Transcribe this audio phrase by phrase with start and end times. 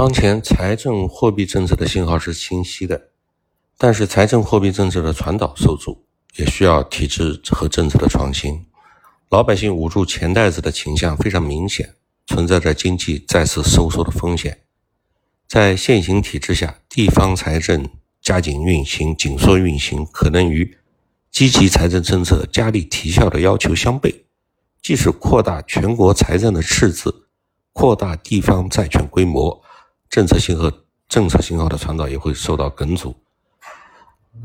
[0.00, 3.10] 当前财政货币政策的信号是清晰的，
[3.76, 8.64] 但是财政货币政策的传导受阻，也需要体制和政策的创新。
[9.28, 14.60] 老百姓捂住钱袋子的倾向非常明显，存在着经济再次收缩的风险。
[15.46, 17.86] 在现行体制下，地方财政
[18.22, 20.78] 加紧运行、紧缩运行，可能与
[21.30, 24.22] 积极财政政策加力提效的要求相悖。
[24.80, 27.26] 即使扩大全国财政的赤字，
[27.74, 29.62] 扩大地方债券规模。
[30.10, 30.68] 政策信号、
[31.08, 33.14] 政策信号的传导也会受到梗阻。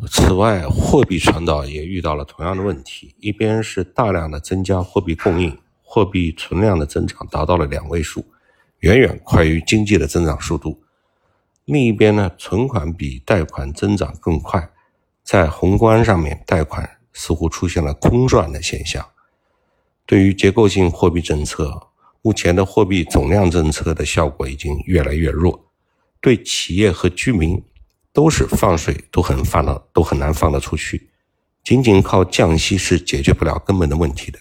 [0.07, 8.23] 此外，货币传导也遇到了同样的问题：一边是大量的增加货币供应，货币存量的增长达到了两位数，
[8.81, 10.77] 远远快于经济的增长速度；
[11.65, 14.69] 另一边呢，存款比贷款增长更快，
[15.23, 19.03] 在宏观上面，贷款似乎出现了空转的现象。
[20.05, 21.87] 对于结构性货币政策，
[22.25, 25.67] 目前的货币总量政策的效果已经越来越弱，
[26.19, 27.63] 对企业和居民
[28.11, 31.11] 都是放水都很放的都很难放得出去。
[31.63, 34.39] 仅仅靠降息是解决不了根本的问题的，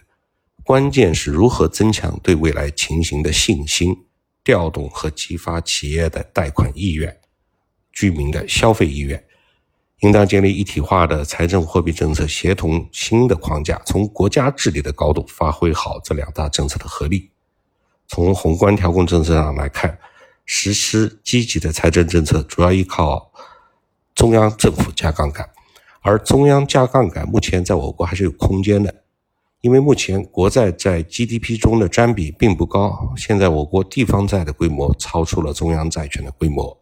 [0.62, 3.94] 关键是如何增强对未来情形的信心，
[4.42, 7.14] 调动和激发企业的贷款意愿，
[7.92, 9.22] 居民的消费意愿。
[10.00, 17.28] 应当建立一体化的财政货币政策协同新的框架，从国家治理的高度发挥好这两大政策的合力。
[18.06, 19.98] 从宏观调控政策上来看，
[20.44, 23.32] 实施积极的财政政策主要依靠
[24.14, 25.48] 中央政府加杠杆，
[26.02, 28.94] 而中央加杠杆目前在我国还是有空间的，
[29.62, 36.78] 因为目前国债在 GDP 中的占比并不高，现在我国地方债的规模超出了中央债权的规模，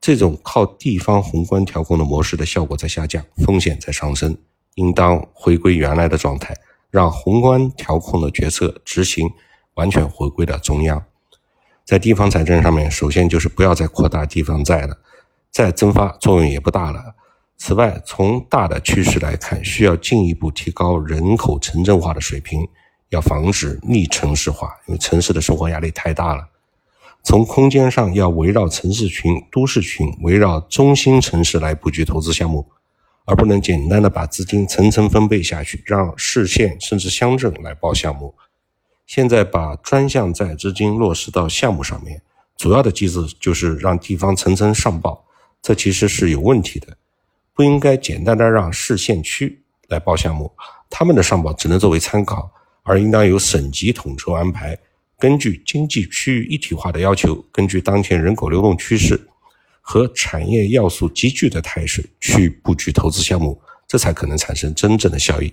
[0.00, 4.38] 这种靠地方宏观调控的模式的效果在下降，风险在上升，
[4.76, 6.56] 应当回归原来的状态，
[6.88, 9.28] 让宏观调控的决策执行。
[9.74, 11.04] 完全回归到中央，
[11.84, 14.98] 在地方财政上面，首先就是不要再扩大地方债了，
[15.50, 17.14] 再增发作用也不大了。
[17.56, 22.68] 此外，从大的趋势来看，需要进一步提高人口城镇化的水平，
[23.10, 26.48] 要防止逆城市化，因为城市的生活压力太大了。
[27.22, 32.66] 从空间上，要围绕城市群、都市群，围绕中心城市来布局投资项目，
[33.24, 38.34] 而不能简单的把资金层层分配下去，让市县甚至乡镇来报项目。
[39.06, 42.22] 现在把专项债资金落实到项目上面，
[42.56, 45.24] 主要的机制就是让地方层层上报，
[45.60, 46.96] 这其实是有问题的，
[47.52, 50.50] 不应该简单的让市县区来报项目，
[50.88, 52.50] 他们的上报只能作为参考，
[52.84, 54.78] 而应当由省级统筹安排，
[55.18, 59.28] 根据经济区域一体化的要求，根据当前人口流动趋势
[59.80, 65.52] 和产业要素集聚的态势去布局投资项目，这才可能产生真正的效益。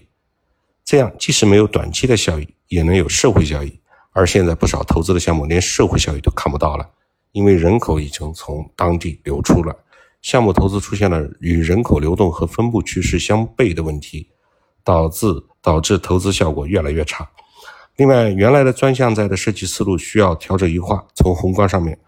[0.85, 2.47] 这样即使没有短期的效益。
[2.69, 3.79] 也能有社会效益，
[4.13, 6.89] 而现在不少投资的项目连社会效益都看不到了，
[7.33, 9.75] 因为人口已经从当地流出了，
[10.21, 14.29] 项目投资出现了与人口流动和分布趋势相悖的问题，
[14.83, 15.27] 导致
[15.61, 17.29] 导致投资效果越来越差。
[17.97, 21.99] 另外，原来的专项债的设计思路需要调整优化，从宏观上面，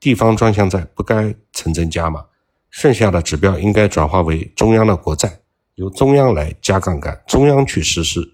[0.00, 2.24] 地方专项债不该层层加码，
[2.70, 5.40] 剩下的指标应该转化为中央的国债，
[5.74, 8.33] 由中央来加杠杆，中央去实施。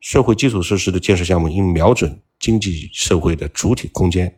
[0.00, 4.34] 社会基础设施的建设项目应瞄准经济社会的主体空间，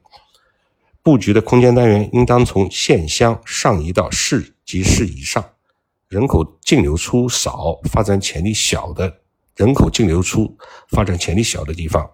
[1.02, 5.44] 布局的空间单元应当从县乡上移到市及市以上，
[6.08, 9.20] 人口净流出少、发展潜力小的
[9.54, 10.56] 人口净流出、
[10.88, 12.10] 发展潜力小的地方，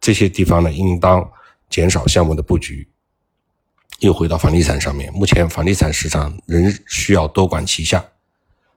[0.00, 1.28] 这些地方呢，应当
[1.68, 2.88] 减少项目的布局。
[4.00, 8.04] 又回到房地产上面，目前房地产市场仍需要多管齐下，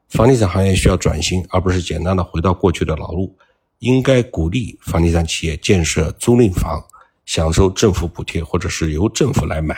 [0.10, 3.36] 房地产行业需要转型，而不是简单的回到过去的老路。
[3.80, 6.84] 应该鼓励房地产企业建设租赁房，
[7.26, 9.78] 享受政府补贴，或者是由政府来买。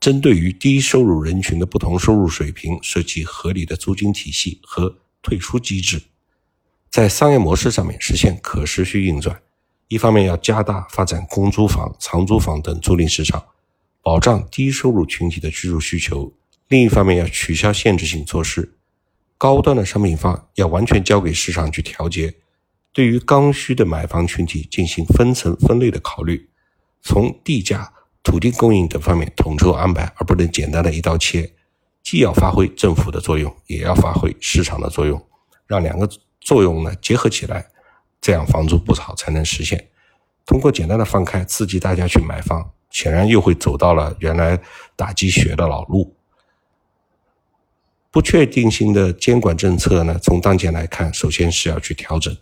[0.00, 6.00] 针对于低收入人群的不同收入水平，设计合理的租金体系和退出机制，
[6.90, 9.40] 在商业模式上面实现可持续运转。
[9.88, 13.44] 一方面要加大发展公租房、长租房等租赁市场，
[14.02, 16.32] 保障低收入群体的居住需求；
[16.68, 18.72] 另一方面要取消限制性措施，
[19.36, 22.34] 高端的商品房要完全交给市场去调节。
[22.92, 26.50] 对于刚需的买房群体进行分层分类的考虑，
[27.02, 27.92] 从地价、
[28.22, 31.52] 土地供应等方面统筹安排，而不能简单的一刀切，
[32.02, 35.24] 既要发挥政府的作用，也要发挥市场的作用，
[35.66, 36.08] 让两个
[36.40, 37.68] 作用呢结合起来，
[38.20, 39.88] 这样房租不炒才能实现。
[40.44, 44.60] 通过简单的放开刺激大家去买房，显然又会走到了原来
[44.96, 46.16] 打鸡血的老路。
[48.10, 52.36] 不确定性的监管政策呢，从当前来看，首先是要去调整。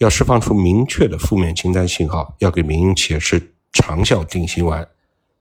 [0.00, 4.88] 要释放出明确的负面清单信号，要给民营企业是长效定心丸。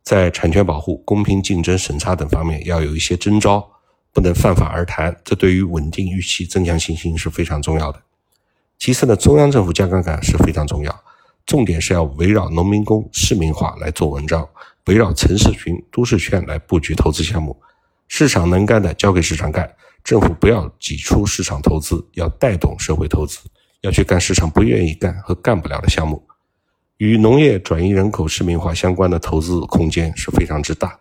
[0.04, 3.66] 在产权保护、公平竞争审查等方面要有一些征招，
[4.12, 5.16] 不能泛泛而谈。
[5.24, 8.02] 这对于稳定预期、增强信心是非常重要的。
[8.78, 11.04] 其次呢，中央政府加杠杆是非常重要，
[11.46, 14.46] 重点是要围绕农民工市民化来做文章，
[14.88, 17.58] 围绕城市群、都市圈来布局投资项目。
[18.10, 19.74] 市场能干的交给市场干，
[20.04, 23.40] 政府不要挤出市场投资，要带动社会投资，
[23.82, 26.26] 要去干市场不愿意干和干不了的项目。
[26.98, 31.00] 与农业转移人口市民化相关的投资空间是非常之大，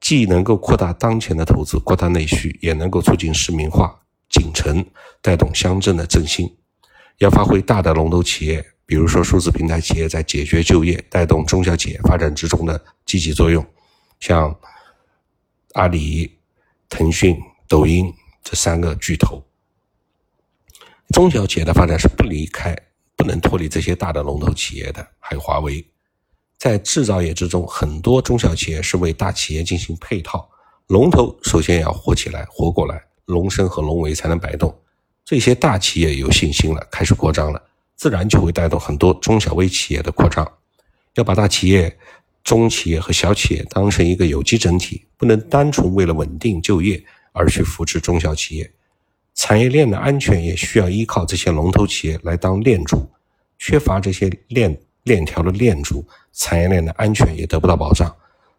[0.00, 4.00] 既能够扩大当前的投资，扩大内需，也能够促进市民化
[4.30, 4.84] 进程，
[5.20, 6.50] 带动乡镇的振兴。
[7.18, 13.64] 要发挥大的龙头企业，比如说数字平台企业在解决就业、带动中小企业发展之中的积极作用，
[14.20, 14.54] 像
[15.74, 16.38] 阿里、
[16.88, 17.38] 腾讯、
[17.68, 18.10] 抖音
[18.42, 19.45] 这三个巨头。
[21.12, 22.76] 中小企业的发展是不离开。
[23.18, 25.82] 不能脱离这些大的龙头企业的，还有华为。
[26.58, 30.46] 在制造业之中，很多中小企业是为大企业进行配套。
[30.88, 34.78] 龙头首先要活起来、活过来，龙身和龙尾才能摆动。
[35.24, 37.62] 这些大企业有信心了，开始扩张了，
[37.96, 40.46] 自然就会带动很多中小微企业的扩张。
[41.14, 41.98] 要把大企业、
[42.44, 47.02] 中企业和小企业当成一个有机整体，不能单纯为了稳定就业
[47.32, 48.70] 而去扶持中小企业。
[49.36, 53.08] 产业链的安全也需要依靠这些龙头企业来当链主，
[53.58, 58.12] 缺乏这些链链条的链主，产业链的安全也得不到保障。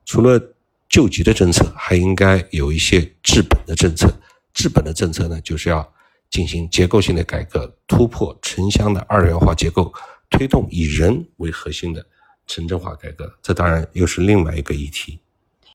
[0.06, 0.40] 除了
[0.88, 4.08] 救急的政策，还应该有一些治本的政策。
[4.54, 5.88] 治本的政策呢，就是要
[6.30, 9.94] 进行结构性的改革，突破城乡的二元化结构，
[10.30, 12.06] 推动以人为核心的
[12.46, 13.32] 城镇化改革。
[13.42, 15.20] 这当然又是另外一个议题。